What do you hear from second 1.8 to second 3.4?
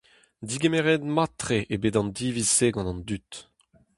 bet an diviz-se gant an dud.